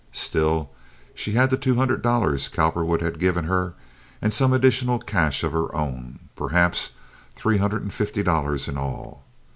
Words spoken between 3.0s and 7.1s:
had given her and some additional cash of her own—perhaps